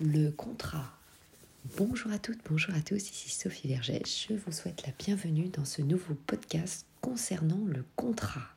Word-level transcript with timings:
le 0.00 0.30
contrat. 0.30 0.90
Bonjour 1.76 2.10
à 2.10 2.18
toutes, 2.18 2.38
bonjour 2.48 2.74
à 2.74 2.80
tous, 2.80 3.10
ici 3.10 3.28
Sophie 3.28 3.68
Vergès. 3.68 4.02
Je 4.06 4.34
vous 4.34 4.50
souhaite 4.50 4.86
la 4.86 4.92
bienvenue 4.98 5.48
dans 5.48 5.66
ce 5.66 5.82
nouveau 5.82 6.14
podcast 6.26 6.86
concernant 7.02 7.60
le 7.66 7.84
contrat. 7.96 8.48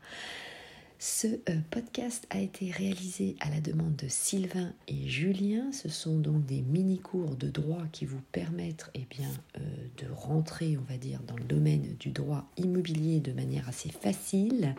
Ce 1.05 1.27
euh, 1.27 1.57
podcast 1.69 2.25
a 2.29 2.39
été 2.39 2.71
réalisé 2.71 3.35
à 3.41 3.49
la 3.49 3.59
demande 3.59 3.97
de 3.97 4.07
Sylvain 4.07 4.71
et 4.87 5.05
Julien. 5.05 5.69
Ce 5.73 5.89
sont 5.89 6.17
donc 6.17 6.45
des 6.45 6.61
mini-cours 6.61 7.35
de 7.35 7.49
droit 7.49 7.83
qui 7.91 8.05
vous 8.05 8.21
permettent 8.31 8.89
eh 8.93 9.05
bien, 9.09 9.27
euh, 9.57 9.59
de 9.97 10.05
rentrer, 10.09 10.77
on 10.77 10.89
va 10.89 10.97
dire, 10.97 11.19
dans 11.27 11.35
le 11.35 11.43
domaine 11.43 11.97
du 11.99 12.11
droit 12.11 12.45
immobilier 12.55 13.19
de 13.19 13.33
manière 13.33 13.67
assez 13.67 13.89
facile. 13.89 14.75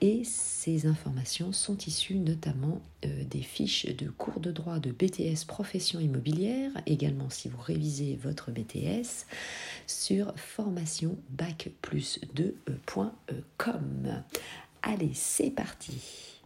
Et 0.00 0.24
ces 0.24 0.86
informations 0.86 1.52
sont 1.52 1.78
issues 1.78 2.18
notamment 2.18 2.82
euh, 3.04 3.22
des 3.30 3.42
fiches 3.42 3.86
de 3.86 4.10
cours 4.10 4.40
de 4.40 4.50
droit 4.50 4.80
de 4.80 4.90
BTS 4.90 5.44
Profession 5.46 6.00
immobilière, 6.00 6.72
également 6.86 7.30
si 7.30 7.48
vous 7.48 7.60
révisez 7.60 8.18
votre 8.20 8.50
BTS, 8.50 9.26
sur 9.86 10.36
formation 10.36 11.16
bac 11.30 11.70
plus 11.82 12.18
2.com. 12.34 14.24
Allez, 14.82 15.12
c'est 15.14 15.50
parti. 15.50 16.40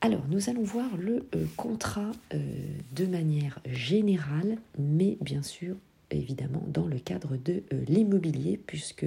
Alors, 0.00 0.24
nous 0.28 0.50
allons 0.50 0.62
voir 0.62 0.96
le 0.96 1.26
euh, 1.34 1.46
contrat 1.56 2.12
euh, 2.32 2.38
de 2.94 3.06
manière 3.06 3.58
générale, 3.66 4.58
mais 4.78 5.16
bien 5.20 5.42
sûr, 5.42 5.76
évidemment, 6.10 6.62
dans 6.68 6.86
le 6.86 6.98
cadre 6.98 7.36
de 7.36 7.62
euh, 7.72 7.84
l'immobilier, 7.88 8.60
puisque 8.66 9.06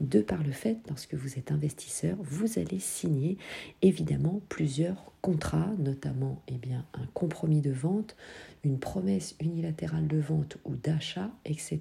de 0.00 0.20
par 0.20 0.42
le 0.42 0.52
fait, 0.52 0.78
lorsque 0.88 1.14
vous 1.14 1.38
êtes 1.38 1.52
investisseur, 1.52 2.16
vous 2.22 2.58
allez 2.58 2.78
signer 2.78 3.36
évidemment 3.82 4.40
plusieurs 4.48 5.12
contrat, 5.22 5.68
notamment 5.78 6.42
eh 6.48 6.58
bien, 6.58 6.84
un 6.94 7.06
compromis 7.14 7.60
de 7.60 7.70
vente, 7.70 8.16
une 8.64 8.78
promesse 8.78 9.36
unilatérale 9.40 10.08
de 10.08 10.18
vente 10.18 10.58
ou 10.64 10.74
d'achat, 10.74 11.30
etc., 11.44 11.78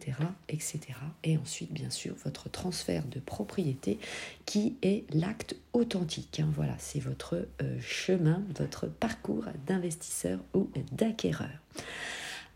etc. 0.47 0.79
Et 1.23 1.37
ensuite, 1.37 1.73
bien 1.73 1.89
sûr, 1.89 2.15
votre 2.23 2.49
transfert 2.49 3.03
de 3.07 3.19
propriété 3.19 3.97
qui 4.45 4.75
est 4.83 5.05
l'acte 5.13 5.55
authentique. 5.73 6.39
Hein. 6.39 6.49
Voilà, 6.53 6.75
c'est 6.79 6.99
votre 6.99 7.47
euh, 7.61 7.77
chemin, 7.79 8.43
votre 8.57 8.87
parcours 8.87 9.45
d'investisseur 9.65 10.39
ou 10.53 10.69
d'acquéreur. 10.91 11.49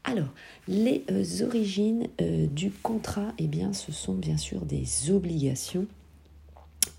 Alors, 0.03 0.29
les 0.67 1.03
euh, 1.09 1.45
origines 1.45 2.07
euh, 2.21 2.45
du 2.47 2.71
contrat, 2.71 3.33
eh 3.39 3.47
bien, 3.47 3.73
ce 3.73 3.91
sont 3.91 4.13
bien 4.13 4.37
sûr 4.37 4.65
des 4.65 5.11
obligations 5.11 5.87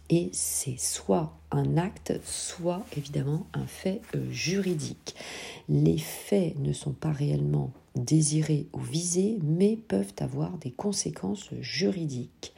et 0.09 0.31
c'est 0.33 0.79
soit 0.79 1.37
un 1.51 1.77
acte, 1.77 2.21
soit 2.25 2.85
évidemment 2.97 3.47
un 3.55 3.67
fait 3.67 4.01
juridique. 4.31 5.17
Les 5.69 5.99
faits 5.99 6.59
ne 6.59 6.73
sont 6.73 6.93
pas 6.93 7.11
réellement 7.11 7.73
désirés 7.97 8.67
ou 8.73 8.81
visés, 8.81 9.39
mais 9.43 9.77
peuvent 9.77 10.13
avoir 10.21 10.59
des 10.59 10.71
conséquences 10.71 11.51
juridiques. 11.61 12.53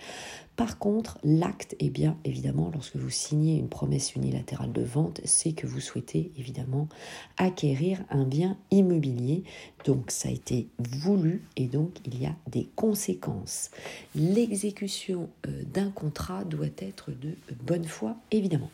Par 0.58 0.76
contre, 0.76 1.18
l'acte, 1.22 1.76
est 1.78 1.88
bien 1.88 2.18
évidemment, 2.24 2.68
lorsque 2.74 2.96
vous 2.96 3.10
signez 3.10 3.56
une 3.56 3.68
promesse 3.68 4.16
unilatérale 4.16 4.72
de 4.72 4.82
vente, 4.82 5.20
c'est 5.24 5.52
que 5.52 5.68
vous 5.68 5.78
souhaitez 5.78 6.32
évidemment 6.36 6.88
acquérir 7.36 8.00
un 8.10 8.24
bien 8.24 8.58
immobilier. 8.72 9.44
Donc 9.84 10.10
ça 10.10 10.28
a 10.28 10.32
été 10.32 10.66
voulu 10.80 11.44
et 11.54 11.68
donc 11.68 11.98
il 12.06 12.20
y 12.20 12.26
a 12.26 12.34
des 12.50 12.68
conséquences. 12.74 13.70
L'exécution 14.16 15.30
euh, 15.46 15.62
d'un 15.72 15.90
contrat 15.90 16.42
doit 16.42 16.66
être 16.78 17.12
de 17.12 17.36
bonne 17.62 17.84
foi, 17.84 18.16
évidemment. 18.32 18.70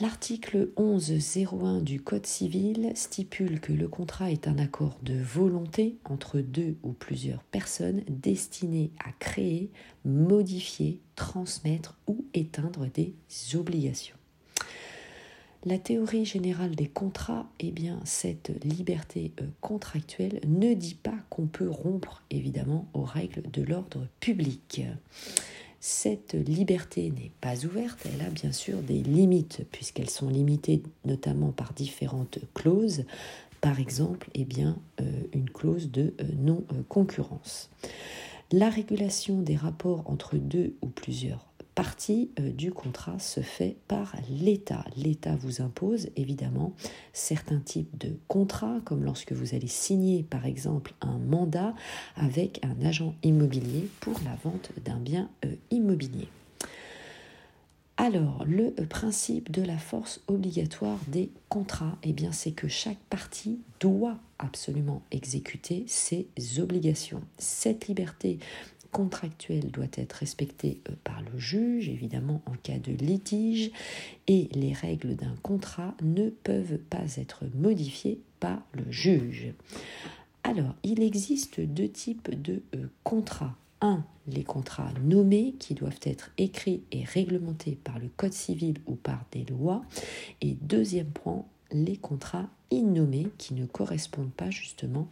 L'article 0.00 0.70
1101 0.78 1.82
du 1.82 2.00
Code 2.00 2.24
civil 2.24 2.90
stipule 2.94 3.60
que 3.60 3.74
le 3.74 3.86
contrat 3.86 4.30
est 4.30 4.48
un 4.48 4.56
accord 4.56 4.98
de 5.02 5.12
volonté 5.12 5.98
entre 6.06 6.40
deux 6.40 6.76
ou 6.82 6.92
plusieurs 6.92 7.42
personnes 7.42 8.02
destiné 8.08 8.92
à 9.04 9.12
créer, 9.18 9.70
modifier, 10.06 11.02
transmettre 11.16 11.98
ou 12.06 12.24
éteindre 12.32 12.86
des 12.86 13.12
obligations. 13.54 14.16
La 15.66 15.76
théorie 15.76 16.24
générale 16.24 16.74
des 16.74 16.88
contrats, 16.88 17.50
eh 17.58 17.70
bien, 17.70 18.00
cette 18.06 18.52
liberté 18.64 19.32
euh, 19.42 19.44
contractuelle 19.60 20.40
ne 20.46 20.72
dit 20.72 20.94
pas 20.94 21.18
qu'on 21.28 21.46
peut 21.46 21.68
rompre 21.68 22.22
évidemment 22.30 22.88
aux 22.94 23.04
règles 23.04 23.42
de 23.50 23.60
l'ordre 23.60 24.06
public. 24.20 24.80
Cette 25.82 26.34
liberté 26.34 27.10
n'est 27.10 27.32
pas 27.40 27.64
ouverte, 27.64 28.00
elle 28.04 28.20
a 28.20 28.28
bien 28.28 28.52
sûr 28.52 28.82
des 28.82 29.02
limites, 29.02 29.66
puisqu'elles 29.72 30.10
sont 30.10 30.28
limitées 30.28 30.82
notamment 31.06 31.52
par 31.52 31.72
différentes 31.72 32.38
clauses, 32.52 33.04
par 33.62 33.80
exemple 33.80 34.28
eh 34.34 34.46
euh, 34.60 35.04
une 35.32 35.48
clause 35.48 35.90
de 35.90 36.14
euh, 36.20 36.24
non-concurrence. 36.36 37.70
La 38.52 38.68
régulation 38.68 39.40
des 39.40 39.56
rapports 39.56 40.02
entre 40.06 40.36
deux 40.36 40.76
ou 40.82 40.88
plusieurs 40.88 41.49
partie 41.80 42.30
euh, 42.38 42.50
du 42.50 42.72
contrat 42.72 43.18
se 43.18 43.40
fait 43.40 43.78
par 43.88 44.14
l'État. 44.28 44.84
L'État 44.98 45.34
vous 45.36 45.62
impose 45.62 46.10
évidemment 46.14 46.74
certains 47.14 47.58
types 47.58 47.96
de 47.96 48.18
contrats, 48.28 48.82
comme 48.84 49.02
lorsque 49.02 49.32
vous 49.32 49.54
allez 49.54 49.66
signer 49.66 50.22
par 50.22 50.44
exemple 50.44 50.92
un 51.00 51.16
mandat 51.16 51.74
avec 52.16 52.60
un 52.62 52.84
agent 52.84 53.14
immobilier 53.22 53.88
pour 54.00 54.12
la 54.26 54.36
vente 54.44 54.72
d'un 54.84 54.98
bien 54.98 55.30
euh, 55.46 55.54
immobilier. 55.70 56.28
Alors, 57.96 58.44
le 58.46 58.72
principe 58.84 59.50
de 59.50 59.62
la 59.62 59.78
force 59.78 60.20
obligatoire 60.26 60.98
des 61.08 61.30
contrats, 61.48 61.96
eh 62.02 62.12
bien, 62.12 62.32
c'est 62.32 62.52
que 62.52 62.68
chaque 62.68 63.00
partie 63.08 63.58
doit 63.78 64.18
absolument 64.38 65.00
exécuter 65.12 65.84
ses 65.86 66.28
obligations. 66.58 67.22
Cette 67.38 67.88
liberté 67.88 68.38
contractuelle 68.92 69.70
doit 69.70 69.86
être 69.94 70.14
respectée 70.14 70.80
euh, 70.88 70.94
par 71.04 71.22
le 71.22 71.38
juge, 71.38 71.88
évidemment 71.88 72.42
en 72.46 72.52
cas 72.62 72.78
de 72.78 72.92
litige, 72.92 73.70
et 74.26 74.48
les 74.52 74.72
règles 74.72 75.16
d'un 75.16 75.34
contrat 75.42 75.94
ne 76.02 76.30
peuvent 76.30 76.78
pas 76.78 77.16
être 77.16 77.44
modifiées 77.54 78.20
par 78.40 78.62
le 78.72 78.90
juge. 78.90 79.52
Alors, 80.42 80.74
il 80.82 81.02
existe 81.02 81.60
deux 81.60 81.88
types 81.88 82.30
de 82.40 82.62
euh, 82.74 82.86
contrats. 83.04 83.56
Un, 83.82 84.04
les 84.26 84.44
contrats 84.44 84.92
nommés 85.02 85.54
qui 85.58 85.74
doivent 85.74 86.00
être 86.02 86.30
écrits 86.36 86.82
et 86.92 87.02
réglementés 87.04 87.78
par 87.82 87.98
le 87.98 88.08
Code 88.16 88.34
civil 88.34 88.76
ou 88.86 88.94
par 88.94 89.24
des 89.32 89.44
lois. 89.44 89.82
Et 90.42 90.52
deuxième 90.60 91.10
point, 91.10 91.46
les 91.72 91.96
contrats 91.96 92.48
innommés 92.70 93.28
qui 93.38 93.54
ne 93.54 93.66
correspondent 93.66 94.32
pas 94.32 94.50
justement 94.50 95.08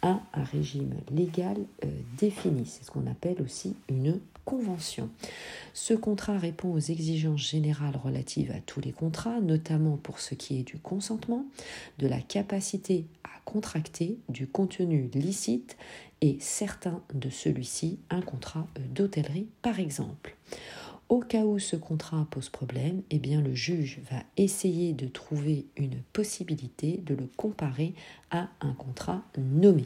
à 0.00 0.20
un 0.32 0.44
régime 0.44 0.94
légal 1.10 1.58
euh, 1.84 1.88
défini. 2.18 2.64
C'est 2.66 2.84
ce 2.84 2.90
qu'on 2.90 3.06
appelle 3.06 3.42
aussi 3.42 3.76
une 3.88 4.18
convention. 4.44 5.08
Ce 5.72 5.94
contrat 5.94 6.38
répond 6.38 6.72
aux 6.72 6.78
exigences 6.78 7.48
générales 7.48 7.96
relatives 7.96 8.50
à 8.50 8.60
tous 8.60 8.80
les 8.80 8.92
contrats, 8.92 9.40
notamment 9.40 9.96
pour 9.96 10.18
ce 10.18 10.34
qui 10.34 10.58
est 10.58 10.64
du 10.64 10.78
consentement, 10.78 11.46
de 11.98 12.08
la 12.08 12.20
capacité 12.20 13.06
à 13.24 13.40
contracter, 13.44 14.18
du 14.28 14.46
contenu 14.46 15.10
licite 15.14 15.76
et 16.20 16.36
certains 16.40 17.02
de 17.14 17.30
celui-ci, 17.30 17.98
un 18.10 18.22
contrat 18.22 18.66
euh, 18.78 18.82
d'hôtellerie 18.88 19.48
par 19.60 19.78
exemple. 19.78 20.36
Au 21.12 21.20
cas 21.20 21.44
où 21.44 21.58
ce 21.58 21.76
contrat 21.76 22.26
pose 22.30 22.48
problème, 22.48 23.02
eh 23.10 23.18
bien 23.18 23.42
le 23.42 23.54
juge 23.54 24.00
va 24.10 24.22
essayer 24.38 24.94
de 24.94 25.06
trouver 25.06 25.66
une 25.76 26.00
possibilité 26.14 27.02
de 27.04 27.14
le 27.14 27.28
comparer 27.36 27.92
à 28.30 28.48
un 28.62 28.72
contrat 28.72 29.20
nommé. 29.36 29.84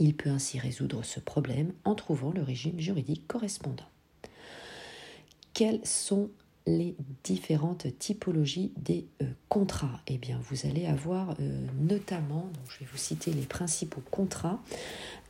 Il 0.00 0.16
peut 0.16 0.30
ainsi 0.30 0.58
résoudre 0.58 1.04
ce 1.04 1.20
problème 1.20 1.72
en 1.84 1.94
trouvant 1.94 2.32
le 2.32 2.42
régime 2.42 2.80
juridique 2.80 3.28
correspondant. 3.28 3.86
Quels 5.54 5.86
sont 5.86 6.30
les 6.66 6.94
différentes 7.24 7.86
typologies 7.98 8.72
des 8.76 9.06
euh, 9.20 9.26
contrats 9.48 10.00
Eh 10.06 10.18
bien, 10.18 10.38
vous 10.48 10.66
allez 10.66 10.86
avoir 10.86 11.34
euh, 11.40 11.66
notamment, 11.80 12.48
je 12.68 12.80
vais 12.80 12.90
vous 12.90 12.98
citer 12.98 13.32
les 13.32 13.42
principaux 13.42 14.02
contrats, 14.10 14.60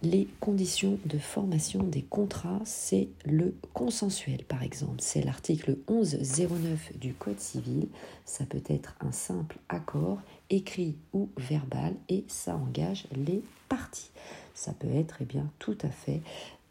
les 0.03 0.29
conditions 0.41 0.99
de 1.07 1.19
formation 1.19 1.83
des 1.83 2.03
contrats, 2.03 2.61
c'est 2.65 3.09
le 3.25 3.55
consensuel 3.73 4.45
par 4.45 4.63
exemple. 4.63 4.97
C'est 4.99 5.23
l'article 5.23 5.77
1109 5.89 6.99
du 6.99 7.15
Code 7.15 7.41
civil. 7.41 7.89
Ça 8.25 8.45
peut 8.45 8.63
être 8.69 8.97
un 9.01 9.13
simple 9.13 9.59
accord 9.69 10.19
écrit 10.51 10.97
ou 11.13 11.29
verbal 11.37 11.95
et 12.09 12.25
ça 12.29 12.57
engage 12.57 13.07
les 13.15 13.43
parties. 13.69 14.11
Ça 14.55 14.73
peut 14.73 14.95
être 14.95 15.17
eh 15.21 15.25
bien, 15.25 15.51
tout 15.59 15.79
à 15.83 15.89
fait 15.89 16.21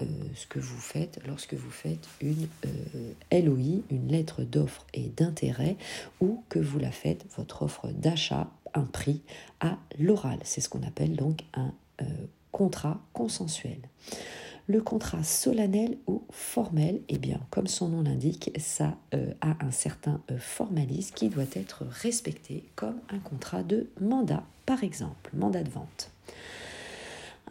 euh, 0.02 0.06
ce 0.36 0.48
que 0.48 0.60
vous 0.60 0.80
faites 0.80 1.20
lorsque 1.28 1.54
vous 1.54 1.70
faites 1.70 2.08
une 2.22 2.48
euh, 2.66 3.14
LOI, 3.32 3.82
une 3.90 4.08
lettre 4.10 4.44
d'offre 4.44 4.86
et 4.94 5.12
d'intérêt, 5.16 5.78
ou 6.20 6.44
que 6.50 6.60
vous 6.60 6.80
la 6.80 6.92
faites, 6.92 7.26
votre 7.38 7.64
offre 7.64 7.88
d'achat, 7.90 8.50
un 8.74 8.86
prix 8.86 9.22
à 9.60 9.78
l'oral. 10.00 10.40
C'est 10.44 10.62
ce 10.62 10.70
qu'on 10.70 10.84
appelle 10.84 11.16
donc 11.16 11.42
un 11.54 11.74
euh, 12.02 12.06
contrat 12.52 13.00
consensuel. 13.14 13.80
Le 14.68 14.82
contrat 14.82 15.24
solennel 15.24 15.98
ou 16.08 16.24
formel, 16.30 17.02
eh 17.10 17.18
bien, 17.18 17.42
comme 17.50 17.68
son 17.68 17.90
nom 17.90 18.04
l'indique, 18.04 18.52
ça 18.58 18.96
a 19.42 19.66
un 19.66 19.72
certain 19.72 20.22
formalisme 20.38 21.14
qui 21.16 21.30
doit 21.30 21.44
être 21.56 21.84
respecté 21.90 22.64
comme 22.76 23.00
un 23.10 23.20
contrat 23.20 23.64
de 23.64 23.90
mandat, 24.00 24.44
par 24.66 24.84
exemple, 24.84 25.32
mandat 25.34 25.64
de 25.64 25.70
vente. 25.70 26.12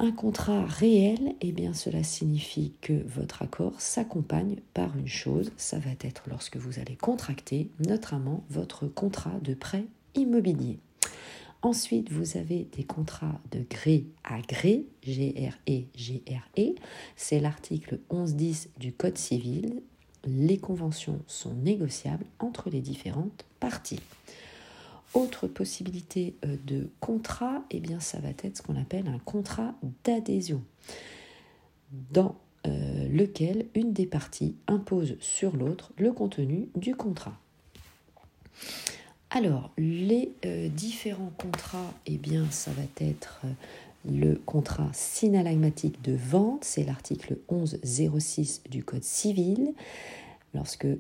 Un 0.03 0.13
contrat 0.13 0.65
réel, 0.65 1.35
eh 1.43 1.53
bien 1.53 1.75
cela 1.75 2.03
signifie 2.03 2.73
que 2.81 3.07
votre 3.07 3.43
accord 3.43 3.79
s'accompagne 3.83 4.57
par 4.73 4.97
une 4.97 5.07
chose, 5.07 5.53
ça 5.59 5.79
va 5.79 5.91
être 6.01 6.23
lorsque 6.31 6.57
vous 6.57 6.79
allez 6.79 6.97
contracter 6.97 7.69
notamment 7.87 8.43
votre 8.49 8.87
contrat 8.87 9.39
de 9.43 9.53
prêt 9.53 9.85
immobilier. 10.15 10.79
Ensuite, 11.61 12.11
vous 12.11 12.39
avez 12.39 12.67
des 12.75 12.85
contrats 12.85 13.43
de 13.51 13.63
gré 13.69 14.07
à 14.25 14.41
gré, 14.41 14.87
GRE, 15.07 15.53
GRE. 15.69 16.75
C'est 17.15 17.39
l'article 17.39 17.99
11.10 18.11 18.69
du 18.79 18.95
Code 18.95 19.19
civil. 19.19 19.83
Les 20.25 20.57
conventions 20.57 21.21
sont 21.27 21.53
négociables 21.53 22.25
entre 22.39 22.71
les 22.71 22.81
différentes 22.81 23.45
parties. 23.61 24.01
Autre 25.13 25.49
possibilité 25.49 26.35
euh, 26.45 26.57
de 26.67 26.89
contrat, 27.01 27.63
eh 27.71 27.81
bien, 27.81 27.99
ça 28.01 28.19
va 28.21 28.29
être 28.29 28.57
ce 28.57 28.63
qu'on 28.63 28.77
appelle 28.77 29.09
un 29.09 29.19
contrat 29.19 29.75
d'adhésion, 30.05 30.63
dans 32.13 32.37
euh, 32.67 33.09
lequel 33.09 33.67
une 33.75 33.93
des 33.93 34.07
parties 34.07 34.55
impose 34.69 35.17
sur 35.21 35.57
l'autre 35.57 35.93
le 35.99 36.13
contenu 36.13 36.69
du 36.77 36.95
contrat. 36.95 37.37
Alors, 39.31 39.71
les 39.79 40.33
euh, 40.45 40.69
différents 40.69 41.33
contrats, 41.39 41.93
eh 42.07 42.17
bien, 42.17 42.47
ça 42.51 42.71
va 42.73 42.83
être 43.01 43.43
le 44.09 44.35
contrat 44.47 44.91
synalagmatique 44.93 46.03
de 46.03 46.13
vente, 46.13 46.65
c'est 46.65 46.85
l'article 46.85 47.37
1106 47.51 48.63
du 48.71 48.83
Code 48.85 49.05
civil. 49.05 49.75
Lorsque 50.53 50.85
euh, 50.85 50.99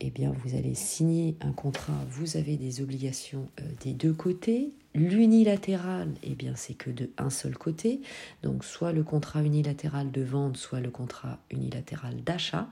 eh 0.00 0.12
vous 0.42 0.56
allez 0.56 0.74
signer 0.74 1.36
un 1.42 1.52
contrat, 1.52 1.92
vous 2.08 2.38
avez 2.38 2.56
des 2.56 2.80
obligations 2.80 3.48
euh, 3.60 3.64
des 3.82 3.92
deux 3.92 4.14
côtés. 4.14 4.72
L'unilatéral, 4.94 6.08
eh 6.22 6.34
bien, 6.34 6.54
c'est 6.56 6.72
que 6.72 6.90
de 6.90 7.10
un 7.18 7.28
seul 7.28 7.56
côté. 7.56 8.00
Donc, 8.42 8.64
soit 8.64 8.92
le 8.92 9.02
contrat 9.02 9.42
unilatéral 9.42 10.10
de 10.10 10.22
vente, 10.22 10.56
soit 10.56 10.80
le 10.80 10.90
contrat 10.90 11.38
unilatéral 11.50 12.22
d'achat. 12.24 12.68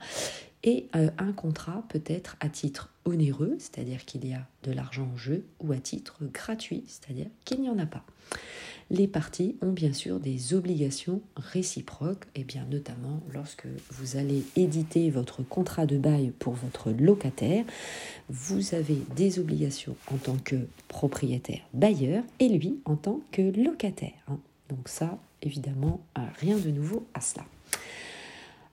Et 0.63 0.87
euh, 0.95 1.11
un 1.19 1.33
contrat 1.33 1.83
peut 1.89 2.03
être 2.07 2.35
à 2.39 2.49
titre 2.49 2.89
onéreux, 3.07 3.55
c'est-à-dire 3.57 4.05
qu'il 4.05 4.27
y 4.27 4.33
a 4.33 4.47
de 4.63 4.71
l'argent 4.71 5.09
en 5.11 5.17
jeu, 5.17 5.45
ou 5.59 5.71
à 5.71 5.77
titre 5.77 6.19
gratuit, 6.21 6.83
c'est-à-dire 6.87 7.27
qu'il 7.45 7.61
n'y 7.61 7.69
en 7.69 7.79
a 7.79 7.85
pas 7.85 8.05
les 8.89 9.07
parties 9.07 9.55
ont 9.61 9.71
bien 9.71 9.93
sûr 9.93 10.19
des 10.19 10.53
obligations 10.53 11.21
réciproques, 11.35 12.25
et 12.35 12.43
bien 12.43 12.65
notamment 12.69 13.21
lorsque 13.33 13.67
vous 13.91 14.17
allez 14.17 14.43
éditer 14.55 15.09
votre 15.09 15.43
contrat 15.43 15.85
de 15.85 15.97
bail 15.97 16.31
pour 16.39 16.53
votre 16.53 16.91
locataire, 16.91 17.65
vous 18.29 18.75
avez 18.75 19.01
des 19.15 19.39
obligations 19.39 19.95
en 20.11 20.17
tant 20.17 20.37
que 20.37 20.67
propriétaire 20.87 21.61
bailleur 21.73 22.23
et 22.39 22.49
lui 22.49 22.79
en 22.85 22.95
tant 22.95 23.19
que 23.31 23.41
locataire. 23.41 24.13
Hein. 24.27 24.39
Donc 24.69 24.87
ça, 24.87 25.17
évidemment, 25.41 26.01
rien 26.39 26.57
de 26.57 26.69
nouveau 26.69 27.05
à 27.13 27.21
cela. 27.21 27.45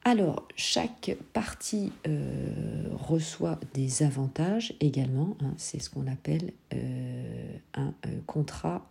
Alors, 0.06 0.46
chaque 0.54 1.16
partie 1.32 1.90
euh, 2.06 2.84
reçoit 2.92 3.58
des 3.72 4.02
avantages 4.02 4.74
également. 4.80 5.34
Hein. 5.40 5.54
c'est 5.56 5.78
ce 5.78 5.88
qu'on 5.88 6.06
appelle 6.06 6.52
euh, 6.74 7.56
un 7.72 7.94
euh, 8.06 8.20
contrat 8.26 8.86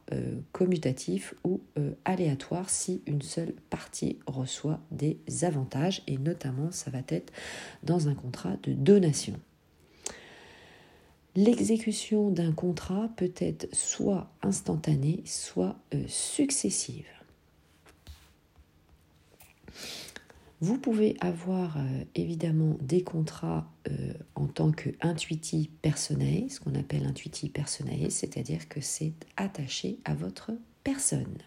commutatif 0.51 1.33
ou 1.43 1.61
aléatoire 2.05 2.69
si 2.69 3.01
une 3.07 3.21
seule 3.21 3.53
partie 3.69 4.19
reçoit 4.27 4.79
des 4.91 5.19
avantages. 5.43 6.01
Et 6.07 6.17
notamment, 6.17 6.71
ça 6.71 6.89
va 6.89 6.99
être 7.07 7.31
dans 7.83 8.07
un 8.09 8.15
contrat 8.15 8.57
de 8.63 8.73
donation. 8.73 9.39
L'exécution 11.35 12.29
d'un 12.29 12.51
contrat 12.51 13.09
peut 13.17 13.33
être 13.37 13.67
soit 13.73 14.31
instantanée, 14.43 15.23
soit 15.25 15.77
successive. 16.07 17.07
Vous 20.61 20.77
pouvez 20.77 21.17
avoir 21.19 21.77
euh, 21.77 21.81
évidemment 22.15 22.77
des 22.81 23.03
contrats 23.03 23.69
euh, 23.89 24.13
en 24.35 24.47
tant 24.47 24.71
qu'intuiti 24.71 25.69
personnel, 25.81 26.49
ce 26.49 26.59
qu'on 26.59 26.75
appelle 26.75 27.05
intuiti 27.05 27.49
personnel, 27.49 28.11
c'est-à-dire 28.11 28.69
que 28.69 28.79
c'est 28.79 29.13
attaché 29.35 29.99
à 30.05 30.13
votre 30.13 30.51
personne. 30.83 31.37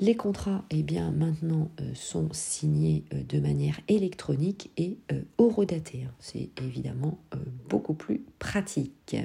Les 0.00 0.16
contrats, 0.16 0.64
eh 0.70 0.82
bien, 0.82 1.12
maintenant, 1.12 1.70
euh, 1.80 1.94
sont 1.94 2.28
signés 2.32 3.04
de 3.12 3.38
manière 3.38 3.78
électronique 3.86 4.72
et 4.76 4.98
horodatée. 5.38 6.04
Hein. 6.04 6.12
C'est 6.18 6.50
évidemment 6.60 7.20
beaucoup 7.68 7.94
plus 7.94 8.24
pratique. 8.40 9.16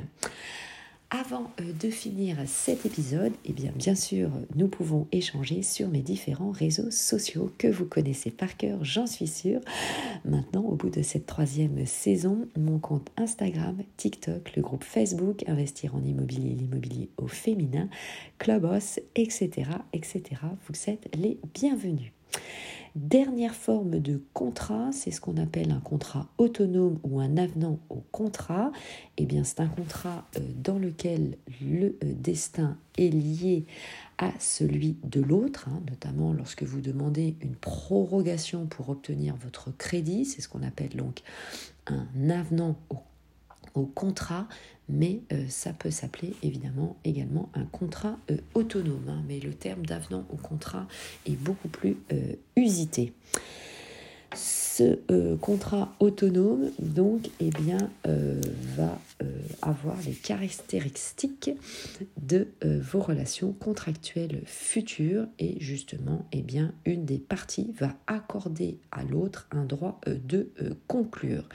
Avant 1.10 1.50
euh, 1.62 1.72
de 1.80 1.90
finir 1.90 2.36
cet 2.48 2.86
épisode, 2.86 3.32
eh 3.46 3.54
bien, 3.54 3.96
sûr, 3.96 4.30
nous 4.56 4.68
pouvons 4.68 5.08
échanger 5.14 5.62
sur 5.62 5.88
mes 5.88 6.02
différents 6.02 6.52
réseaux 6.52 6.92
sociaux 6.92 7.50
que 7.58 7.70
vous 7.70 7.86
connaissez 7.86 8.30
par 8.30 8.58
cœur, 8.58 8.84
j'en 8.84 9.08
suis 9.08 9.28
sûre. 9.28 9.62
Maintenant, 10.26 10.64
au 10.64 10.76
bout 10.76 10.90
de 10.90 11.02
cette 11.02 11.26
troisième 11.26 11.86
saison, 11.86 12.50
mon 12.58 12.78
compte 12.78 13.10
Instagram, 13.16 13.78
TikTok, 13.96 14.58
le 14.58 14.62
groupe 14.62 14.84
Facebook, 14.84 15.46
Investir 15.48 15.96
en 15.96 16.04
immobilier, 16.04 16.50
l'immobilier 16.50 17.10
au 17.16 17.28
féminin, 17.28 17.88
Clubhouse, 18.38 19.00
etc., 19.16 19.70
etc. 19.94 20.24
Vous 20.68 20.90
êtes 20.90 21.08
les 21.16 21.40
bienvenus. 21.54 22.12
Dernière 22.98 23.54
forme 23.54 24.00
de 24.00 24.24
contrat, 24.34 24.90
c'est 24.92 25.12
ce 25.12 25.22
qu'on 25.22 25.38
appelle 25.38 25.70
un 25.70 25.80
contrat 25.80 26.26
autonome 26.40 26.98
ou 27.04 27.20
un 27.20 27.38
avenant 27.38 27.78
au 27.90 28.02
contrat. 28.12 28.72
Eh 29.18 29.28
bien, 29.28 29.44
c'est 29.44 29.60
un 29.60 29.68
contrat 29.68 30.26
euh, 30.36 30.40
dans 30.56 30.80
lequel 30.80 31.38
le 31.62 31.96
euh, 32.04 32.14
destin 32.16 32.76
est 32.98 33.10
lié 33.10 33.68
à 34.18 34.32
celui 34.40 34.98
de 35.04 35.22
l'autre, 35.22 35.70
hein, 35.70 35.80
notamment 35.88 36.34
lorsque 36.34 36.64
vous 36.64 36.82
demandez 36.82 37.36
une 37.42 37.54
prorogation 37.54 38.66
pour 38.66 38.90
obtenir 38.90 39.36
votre 39.36 39.70
crédit, 39.78 40.26
c'est 40.26 40.42
ce 40.42 40.50
qu'on 40.50 40.64
appelle 40.64 40.96
donc 40.96 41.22
un 41.86 42.32
avenant 42.32 42.78
au 42.90 42.98
au 43.78 43.86
contrat, 43.86 44.48
mais 44.90 45.22
euh, 45.32 45.46
ça 45.50 45.74
peut 45.74 45.92
s'appeler 45.92 46.34
évidemment 46.44 46.98
également 47.04 47.50
un 47.54 47.66
contrat 47.66 48.18
euh, 48.32 48.38
autonome. 48.54 49.08
Hein. 49.08 49.24
mais 49.28 49.40
le 49.40 49.54
terme 49.54 49.86
d'avenant 49.86 50.26
au 50.32 50.38
contrat 50.38 50.88
est 51.26 51.36
beaucoup 51.36 51.68
plus 51.68 51.98
euh, 52.12 52.34
usité. 52.56 53.14
Ce 54.36 55.00
contrat 55.38 55.96
autonome, 56.00 56.70
donc, 56.78 57.30
eh 57.40 57.50
bien, 57.50 57.90
va 58.76 59.00
avoir 59.64 59.96
les 60.06 60.12
caractéristiques 60.12 61.50
de 62.22 62.50
vos 62.62 63.00
relations 63.00 63.54
contractuelles 63.54 64.42
futures 64.46 65.26
et 65.40 65.60
justement, 65.60 66.28
eh 66.32 66.44
bien, 66.44 66.74
une 66.86 67.06
des 67.06 67.18
parties 67.18 67.74
va 67.80 67.96
accorder 68.06 68.78
à 68.92 69.04
l'autre 69.04 69.48
un 69.50 69.66
droit 69.66 70.00
de 70.06 70.52
conclure. 70.88 71.50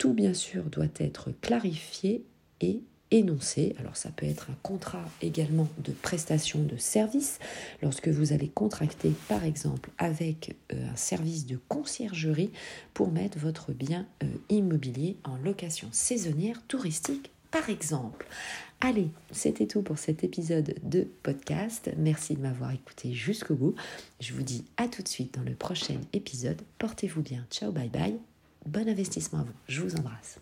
Tout 0.00 0.14
bien 0.14 0.32
sûr 0.32 0.64
doit 0.64 0.86
être 0.96 1.30
clarifié 1.42 2.24
et 2.62 2.80
énoncé. 3.10 3.76
Alors 3.78 3.98
ça 3.98 4.08
peut 4.08 4.24
être 4.24 4.48
un 4.48 4.56
contrat 4.62 5.04
également 5.20 5.68
de 5.84 5.92
prestation 5.92 6.62
de 6.62 6.78
service 6.78 7.38
lorsque 7.82 8.08
vous 8.08 8.32
allez 8.32 8.48
contracter 8.48 9.12
par 9.28 9.44
exemple 9.44 9.90
avec 9.98 10.56
euh, 10.72 10.90
un 10.90 10.96
service 10.96 11.44
de 11.44 11.58
conciergerie 11.68 12.50
pour 12.94 13.12
mettre 13.12 13.36
votre 13.36 13.72
bien 13.72 14.06
euh, 14.22 14.26
immobilier 14.48 15.18
en 15.24 15.36
location 15.36 15.88
saisonnière 15.92 16.62
touristique 16.66 17.30
par 17.50 17.68
exemple. 17.68 18.26
Allez, 18.80 19.10
c'était 19.32 19.66
tout 19.66 19.82
pour 19.82 19.98
cet 19.98 20.24
épisode 20.24 20.76
de 20.82 21.06
podcast. 21.22 21.90
Merci 21.98 22.36
de 22.36 22.40
m'avoir 22.40 22.70
écouté 22.70 23.12
jusqu'au 23.12 23.54
bout. 23.54 23.74
Je 24.18 24.32
vous 24.32 24.42
dis 24.42 24.64
à 24.78 24.88
tout 24.88 25.02
de 25.02 25.08
suite 25.08 25.34
dans 25.34 25.42
le 25.42 25.54
prochain 25.54 26.00
épisode. 26.14 26.62
Portez-vous 26.78 27.20
bien. 27.20 27.44
Ciao, 27.50 27.70
bye 27.70 27.90
bye. 27.90 28.18
Bon 28.66 28.88
investissement 28.88 29.40
à 29.40 29.42
vous. 29.42 29.52
Je 29.68 29.80
vous 29.82 29.96
embrasse. 29.96 30.38